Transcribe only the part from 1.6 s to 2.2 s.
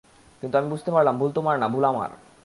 না, ভুল আমার।